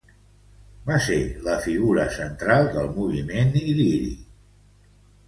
Va 0.85 0.95
ser 1.07 1.17
la 1.47 1.57
figura 1.65 2.05
central 2.15 2.71
del 2.79 2.89
moviment 2.97 3.53
iliri. 3.61 4.09